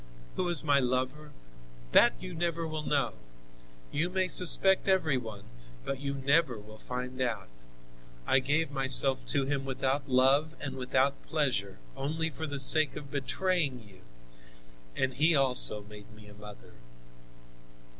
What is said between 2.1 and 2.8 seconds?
you never